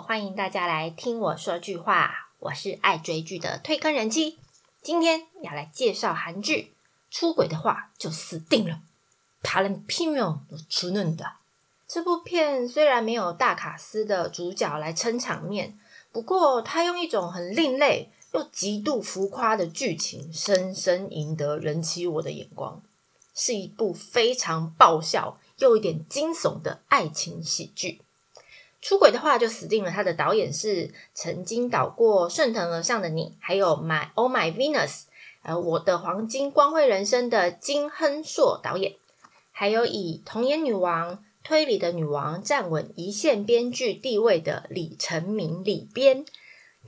[0.00, 2.30] 欢迎大家来听我说句话。
[2.38, 4.38] 我是爱追剧的推坑人妻，
[4.80, 6.74] 今天要来介绍韩剧。
[7.10, 8.80] 出轨的话就死定了。
[9.42, 11.32] 他人拼命都出嫩的。
[11.86, 15.78] 这部片虽然没有大卡司的主角来撑场面，
[16.12, 22.80] 不过他用一种很另类又极度浮夸的剧情，深深赢得人妻我的眼光。
[23.34, 28.00] 是一部非常爆笑又一点惊悚的爱情喜剧。
[28.80, 29.90] 出轨的话就死定了。
[29.90, 34.88] 他的导演是曾经导过《顺藤而上的你》，还有《My Oh My Venus》，
[35.42, 38.96] 呃，我的黄金光辉人生的金亨硕导演，
[39.52, 46.24] 还有以童颜女王、推理的女王站稳一线编剧地位的李成明李编。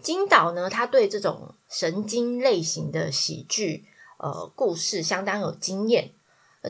[0.01, 3.85] 金导呢，他对这种神经类型的喜剧，
[4.19, 6.13] 呃，故事相当有经验。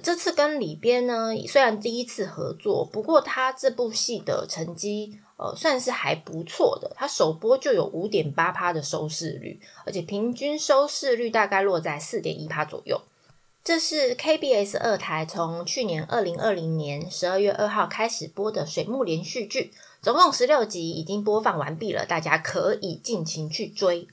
[0.00, 6.90] 这次跟李边呢，虽然第一次合作，不过他这部戏的成绩呃算是还不错的。
[6.96, 13.02] 他首播就有五点八趴的收视率，而且平均收视率大概落在四点一趴左右。
[13.62, 24.08] 这是 KBS 二台从去年二零二零年十二月二号开始播的水木连续剧，总共十六集已经播放完毕了，大家可以尽情去追。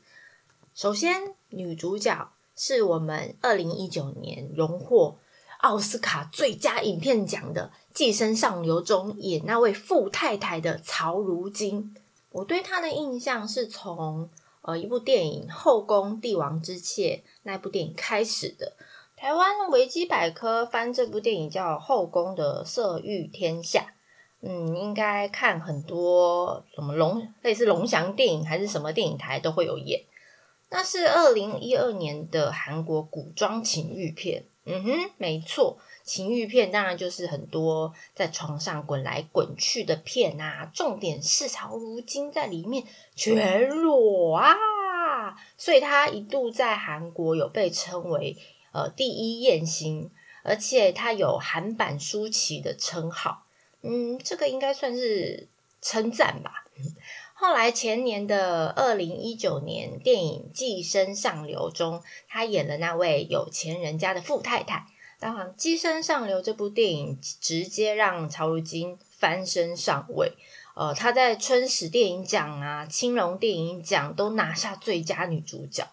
[0.75, 5.15] 首先，女主角是我们二零一九年荣获。
[5.59, 11.93] 奥斯卡最佳影片奖的《寄生上流》中演那位富太太的曹如金，
[12.31, 14.29] 我对她的印象是从
[14.61, 18.71] 呃一部电影《后宫帝王之妾》那部电影开始的。
[19.17, 23.81] 台湾维基百科翻这部电影叫《后宫的色欲天下》，
[24.39, 30.05] 嗯，应该看很多什么龙类似龙翔电影还是什么电影台都会有演。
[30.69, 34.45] 那是二零一二年的韩国古装情欲片。
[34.71, 40.69] 嗯哼，没错，情欲片当然就是很多在床上滚来滚去的片啊。
[40.73, 42.83] 重点是曹如金在里面
[43.15, 48.37] 全裸啊，所以他一度在韩国有被称为
[48.71, 50.11] 呃第一艳星，
[50.43, 53.45] 而且他有韩版舒淇的称号。
[53.81, 55.47] 嗯，这个应该算是
[55.81, 56.65] 称赞吧。
[57.41, 64.85] 后来前年的二零一九年电影《寄生上流》中，他演了那位有钱人家的富太太。
[65.21, 70.33] 当然，《寄生上流》这部电影直接让曹如金翻身上位。
[70.75, 75.87] 呃，他在春史电影奖啊、青龙电影奖都拿下最佳女主角。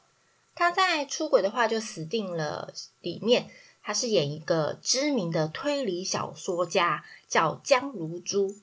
[0.57, 3.49] 他在《出轨的话就死定了》里面，
[3.85, 8.57] 他是演一个知名的推理小说家，叫江如珠。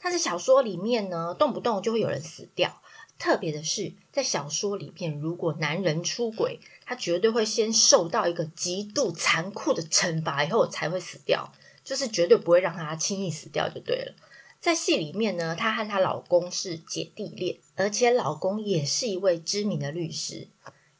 [0.00, 2.80] 他在小说里面呢，动不动就会有人死掉。
[3.18, 11.52] 特别的是，在小说里面，如果男人出轨，他绝对会先受到一个极度残酷的惩罚，以后才会死掉，
[11.84, 14.14] 就是绝对不会让他轻易死掉就对了。
[14.58, 20.48] 在戏里面呢，她和她老公是姐弟恋，而且老公也是一位知名的律师，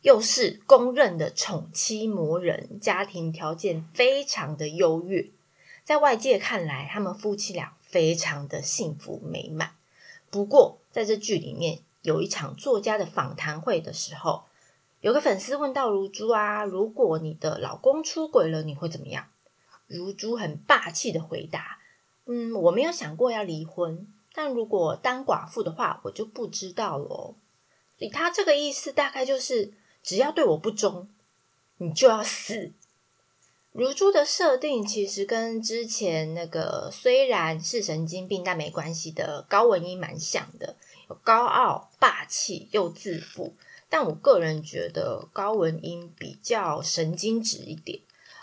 [0.02, 5.30] 又是公认的宠妻魔人，家庭条件非常的优越。
[5.84, 7.76] 在外界看来，他们夫妻俩。
[7.90, 9.74] 非常的幸福美满。
[10.30, 14.44] 不过，在这剧里面有一场作家的访谈会的时候，
[15.00, 19.26] 有个粉丝问到如珠啊：“如果你的老公出轨了，你会怎么样？”
[19.88, 21.78] 如珠很霸气的回答
[22.26, 27.34] ：“嗯，我没有想过要离婚，但如果当寡妇的话，我就不知道了。”
[27.98, 31.08] 所以他这个意思大概就是：只要对我不忠，
[31.78, 32.72] 你就要死。
[33.72, 40.74] 如珠的设定其实跟之前那个虽然是神经病但没关系的高文英蛮像的，
[41.08, 43.54] 有高傲、霸气又自负。
[43.88, 48.00] 但我个人觉得高文英比较神经质一点。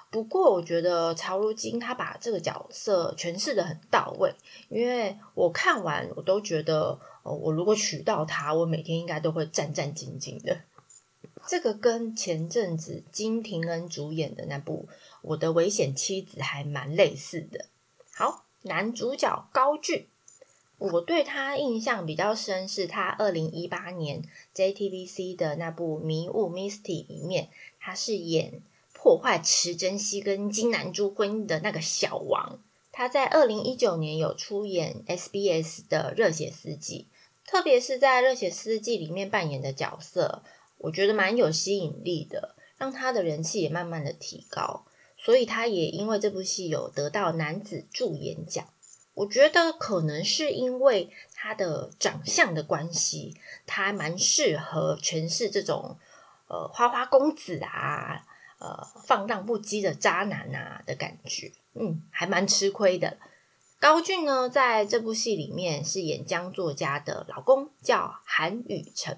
[0.10, 4.34] 不过我觉得曹如金他把这个角色诠释的很到位，
[4.70, 10.62] 因为我看完我都觉得，哦，我如果娶到她，我每天应该都会战战兢兢的。
[11.46, 14.88] 这个跟前阵子金廷恩主演的那部。
[15.28, 17.66] 我的危险妻子还蛮类似的。
[18.14, 20.08] 好，男主角高俊，
[20.78, 24.24] 我对他印象比较深，是他二零一八年
[24.56, 28.62] JTBC 的那部《迷雾 Misty》里面，他是演
[28.94, 32.60] 破坏池珍熙跟金南珠婚姻的那个小王。
[32.92, 37.08] 他在二零一九年有出演 SBS 的《热血司机》，
[37.50, 40.42] 特别是在《热血司机》里面扮演的角色，
[40.80, 44.86] 我觉得蛮有吸引力的，让他的人气也慢慢的提高。
[45.18, 48.66] 所以他也因为这部戏有得到男子助演奖，
[49.14, 53.36] 我觉得可能是因为他的长相的关系，
[53.66, 55.98] 他蛮适合诠释这种
[56.48, 58.26] 呃花花公子啊，
[58.60, 63.18] 呃放荡不羁的渣男啊的感觉，嗯，还蛮吃亏的。
[63.80, 69.18] 高俊呢，在这部戏里面饰演江作家的老公，叫韩宇成，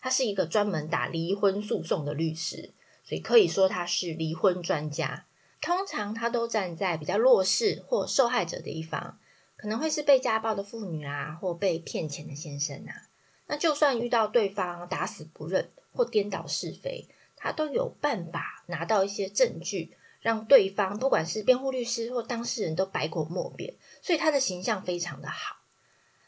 [0.00, 2.72] 他是一个专门打离婚诉讼的律师，
[3.04, 5.26] 所以可以说他是离婚专家。
[5.60, 9.18] 通常他都站在比较弱势或受害者的一方，
[9.56, 13.08] 可能会是被家暴的妇女啊，或被骗钱的先生啊。
[13.46, 19.96] 那就算遇到对方打死不认或颠倒是非，他都有办法拿到一些证据。
[20.20, 23.72] 让对方不管是辩护律师或当事人都百口莫辩，
[24.02, 25.56] 所以他的形象非常的好，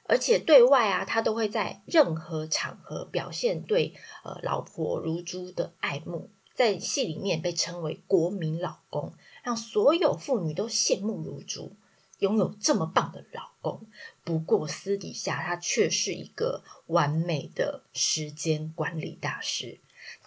[0.05, 3.95] 而且对外啊，他都会在任何场合表现对
[4.25, 9.13] 呃老婆如珠的爱慕，在戏里面被称为国民老公，
[9.43, 11.75] 让所有妇女都羡慕如珠，
[12.19, 13.87] 拥有这么棒的老公。
[14.25, 19.81] 不过私底下他却是一个完美的时间管理大师，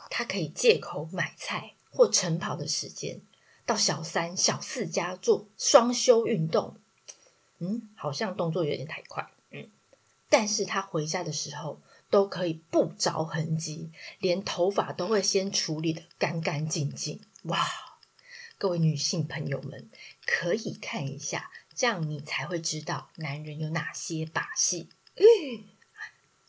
[0.10, 3.22] 他可以借口买菜或晨跑的时间。
[3.68, 6.76] 到小三、小四家做双休运动，
[7.58, 9.68] 嗯，好像动作有点太快，嗯，
[10.30, 17.22] 但是他回家的时候都可以不着痕迹，连头发都会先处理的干干净净。
[17.44, 17.66] 哇，
[18.58, 19.90] 各位女性朋友们
[20.26, 24.90] 可以看一下，这样你才会知道男人有哪些把戏。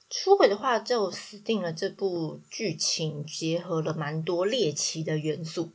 [0.08, 1.72] 出轨的话就死定了。
[1.72, 5.72] 这部剧情结合了蛮多猎奇的元素。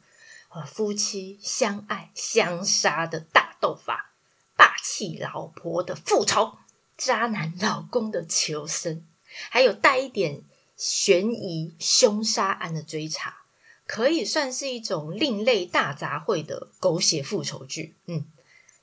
[0.53, 4.11] 和夫妻相爱相杀的大斗法，
[4.57, 6.57] 霸气老婆的复仇，
[6.97, 9.07] 渣男老公的求生，
[9.49, 10.43] 还有带一点
[10.77, 13.43] 悬疑凶杀案的追查，
[13.85, 17.95] 可以算是一种另类大杂烩的狗血复仇剧。
[18.05, 18.25] 嗯，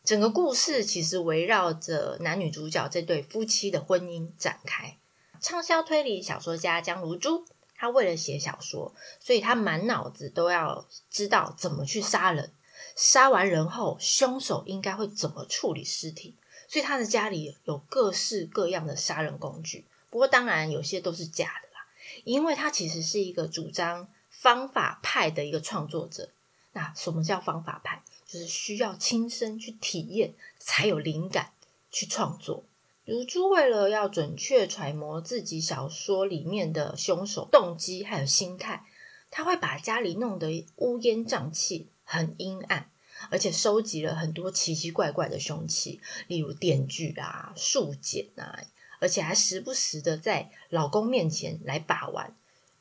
[0.05, 4.97] 整个故事其实围绕着男女主角这对夫妻的婚姻展开。
[5.41, 7.45] 畅销推理小说家江如珠。
[7.81, 12.51] 他为了写小说，所以他满脑子都要知道怎么去杀人。
[12.97, 16.35] 杀完人后，凶手应该会怎么处理尸体？
[16.67, 19.85] 所以他的家里有各式各样的杀人工具。
[20.11, 21.87] 不过，当然有些都是假的啦，
[22.25, 26.31] 因为他其实是一个主张方法派的一个创作者。
[26.73, 28.03] 那什么叫方法派？
[28.27, 31.53] 就是需要亲身去体验，才有灵感
[31.91, 32.65] 去创作。
[33.05, 38.85] 如珠为了要准确揣摩自己小说里面的凶手动机还有心态，
[39.31, 42.91] 他会把家里弄得乌烟瘴气、很阴暗，
[43.31, 48.63] 而且收集了很多奇奇怪怪的凶器，例如电锯啊、树剪啊，
[48.99, 52.35] 而且还时不时的在老公面前来把玩，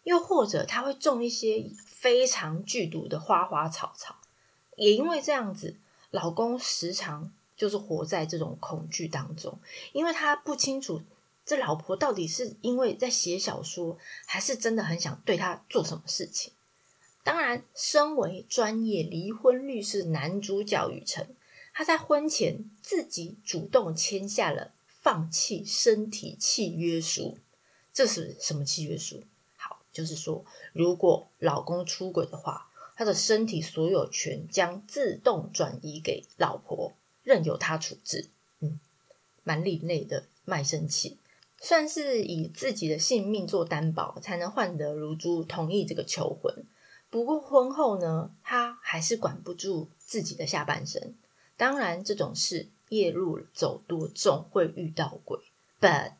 [0.03, 4.15] 又或者他会种一些非常剧毒的花花草草，
[4.75, 5.77] 也因为这样子，
[6.11, 7.31] 老公时常。
[7.57, 9.57] 就是活在这种恐惧当中，
[9.91, 11.01] 因为他不清楚
[11.43, 13.97] 这老婆到底是因为在写小说，
[14.27, 16.53] 还是真的很想对他做什么事情。
[17.23, 21.35] 当然，身为专业离婚律师男主角雨辰，
[21.73, 24.71] 他在婚前自己主动签下了
[25.01, 27.38] 放弃身体契约书。
[27.94, 29.23] 这是什么契约书？
[29.55, 36.94] 好，就是说，如果老公出轨的话，他的身体所有权将自动转移给老婆。
[37.23, 38.29] 任由他处置，
[38.61, 38.79] 嗯，
[39.44, 41.17] 蛮另类的卖身契，
[41.59, 46.63] 算是以自己的性命做担保，才能换得如珠同意这个求婚。
[47.09, 51.15] 不过婚后呢，他还是管不住自己的下半身。
[51.57, 55.39] 当然，这种事夜路走多，总会遇到鬼。
[55.79, 56.13] But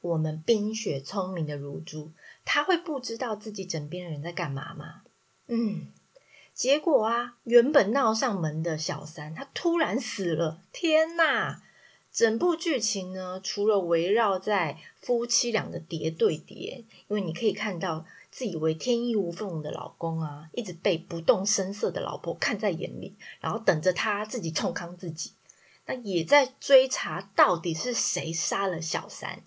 [0.00, 2.12] 我们冰雪聪明的如珠，
[2.44, 5.02] 他会不知道自己枕边人在干嘛吗？
[5.46, 5.88] 嗯。
[6.54, 10.60] 结果啊，原本闹上门的小三，他突然死了！
[10.70, 11.62] 天哪！
[12.12, 25.32] 整部剧情呢，除了围绕在夫妻俩的叠对叠，因为你可以看到自以为天衣无缝的老公啊，一直被不动声色的老婆看在眼里，然后等着他自己冲康自己。
[25.94, 29.42] 也在追查到底是谁杀了小三，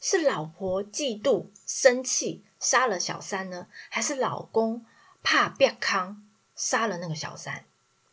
[0.00, 4.84] 是老婆嫉妒生气杀了小三呢，还是老公
[5.22, 6.24] 怕变康？
[6.54, 7.64] 杀了那个小三，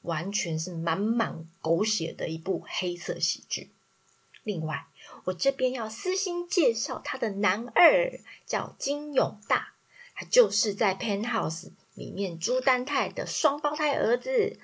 [0.04, 3.72] 完全是满满狗血的一部黑色喜剧。
[4.44, 4.86] 另外，
[5.24, 9.74] 我这边要私心介绍他的男二，叫金永大，
[10.14, 11.64] 他就是在《Penthouse》
[11.96, 14.60] 里面朱丹泰的双胞胎儿子。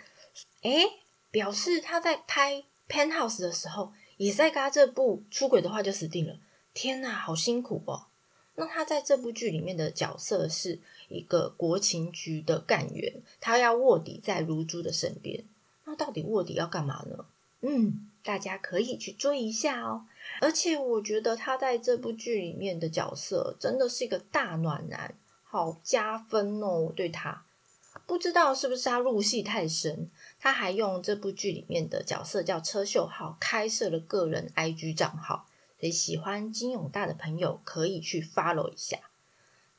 [0.61, 0.85] 诶，
[1.31, 2.53] 表示他在拍
[2.91, 6.35] 《Penthouse》的时候，也在跟他这部出轨的话就死定了。
[6.73, 8.07] 天哪，好辛苦哦！
[8.55, 15.45] 那他在这部剧里面的角色是一个国情局的干员，他要卧底在如珠的身边。
[15.85, 17.25] 那到底卧底要干嘛呢？
[17.61, 20.05] 嗯，大家可以去追一下哦。
[20.41, 26.91] 而且我觉得他在这部剧里面的角色真的是一个大暖男，好加分哦！
[26.95, 27.45] 对他，
[28.11, 35.47] 不知道是不是他入戏太深，他还用这部剧里面的角色叫车秀浩开设了个人 IG 账号，
[35.79, 38.99] 所以喜欢金永大的朋友可以去 follow 一下。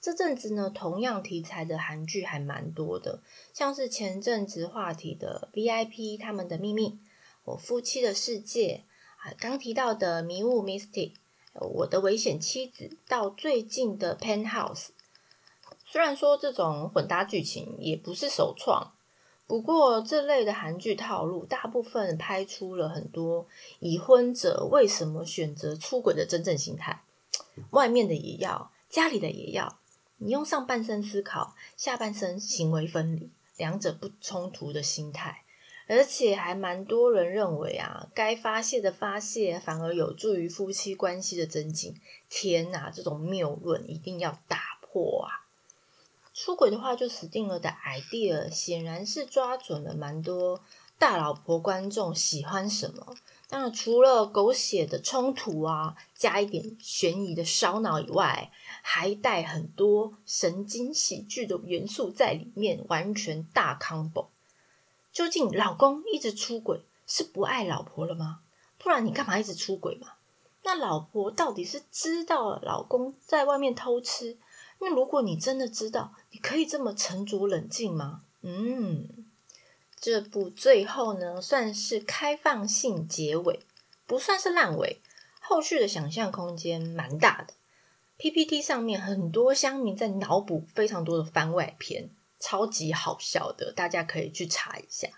[0.01, 3.21] 这阵子呢，同样题材的韩剧还蛮多的，
[3.53, 6.99] 像是前阵子话题的 VIP 他们的秘密，
[7.45, 8.85] 我夫妻的世界
[9.19, 11.13] 啊，刚提到的迷雾 Mystic，
[11.53, 14.87] 我的危险妻子，到最近的 Penthouse。
[15.93, 18.95] 虽然说这种混搭剧情也不是首创，
[19.47, 23.47] 不过这类的韩剧套路，大部分拍出了很多
[23.79, 27.03] 已婚者为什么选择出轨的真正心态，
[27.73, 29.79] 外面的也要，家里的也要。
[30.17, 35.45] 你用上半身思考，下半身行为分离，两者不冲突的心态，
[35.89, 42.01] 而且还蛮多人认为啊，该发泄的发泄反而有助于夫妻关系的增进。
[42.31, 45.42] 天哪，这种谬论一定要打破啊！
[46.35, 50.61] 出轨的话就死定了的 idea，显然是抓准了蛮多
[50.99, 53.15] 大老婆观众喜欢什么。
[53.51, 64.29] 那除了狗血的冲突啊，加一点悬疑的烧脑以外，还带很多神经喜剧的元素在里面，完全大 combo。
[65.13, 68.41] 究竟老公一直出轨是不爱老婆了吗？
[68.79, 70.15] 不然你干嘛一直出轨嘛？
[70.65, 74.39] 那老婆到底是知道老公在外面偷吃？
[74.85, 78.25] 那如果你真的知道，你可以这么沉着冷静吗？
[78.41, 79.09] 嗯。
[79.95, 83.61] 这部最后呢，算是开放性结尾，
[84.09, 85.01] 不算是烂尾，
[85.41, 87.55] 后续的想象空间蛮大的。
[88.19, 92.11] PPT 上面很多乡民在脑补非常多的番外篇，
[92.41, 95.09] 超级好笑的，大家可以去查一下。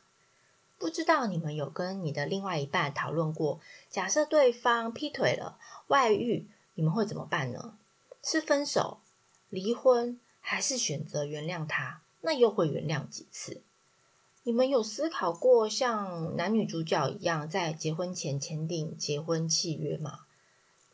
[0.77, 7.79] 不知道你们有跟你的另外一半讨论过，假设对方劈腿了、外遇，你们会怎么办呢？
[8.23, 9.01] 是分手、
[9.49, 12.03] 离婚，还是选择原谅他？
[12.21, 13.63] 那又会原谅几次？
[14.43, 20.21] 你们有思考过像男女主角一样，在结婚前签订结婚契约吗？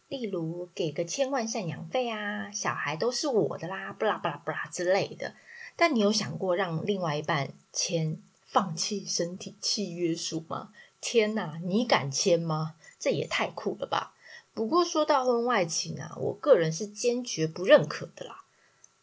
[0.09, 5.35] 例如给个千万赡养费啊，小孩都是我的啦，不啦不啦不啦之类的。
[5.77, 10.73] 但你有想过让另外一半签放弃身体契约书吗？
[11.01, 12.75] 天哪，你敢签吗？
[12.99, 14.15] 这也太酷了吧！
[14.53, 18.45] 不过说到婚外情啊，我个人是坚决不认可的啦。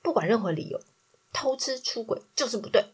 [0.01, 0.80] 不管任何理由，
[1.34, 2.86] 偷吃出轨就是不对。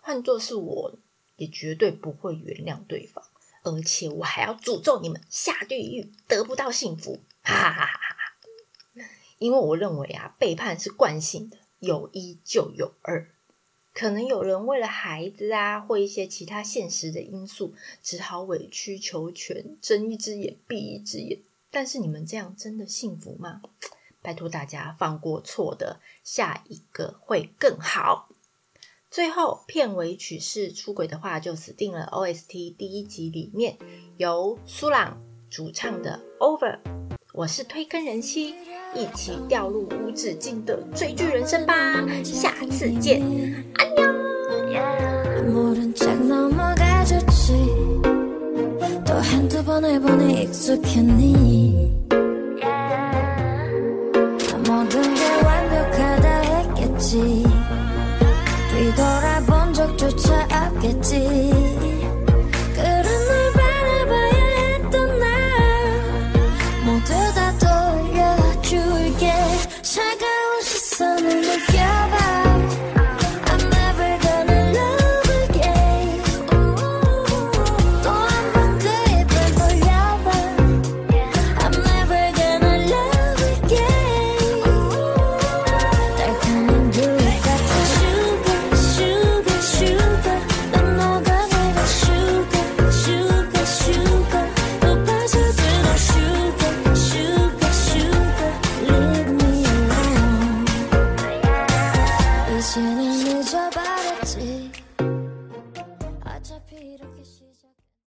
[0.00, 0.94] 换作是我，
[1.36, 3.24] 也绝对不会原谅对方，
[3.62, 7.20] 而且我还要诅咒你们下地狱，得不到幸福！
[7.42, 9.04] 哈哈哈哈哈！
[9.38, 13.28] 因为我认为啊，背叛是惯性的，有一就有二。
[13.94, 21.40] 可能有人为了孩子啊，或一些其他现实的因素，只好委曲求全，睁一只眼闭一只眼。
[21.72, 23.62] 但是你们这样真的幸福吗？
[24.22, 28.28] 拜托大家放过错的，下一个会更好。
[29.10, 32.08] 最后片尾曲是出轨的话就死定了。
[32.12, 33.76] OST 第一集里面
[34.18, 36.78] 由苏朗主唱的 Over，
[37.32, 38.54] 我是推坑人妻，
[38.94, 43.20] 一起掉入无止境的追剧人生吧，下次见，
[43.74, 44.02] 安妞。
[49.72, 51.90] 번을 보니 익숙했니?
[54.68, 57.42] 모든 게 완벽하다 했겠지.
[58.70, 61.51] 뒤돌아본 적조차 없겠지.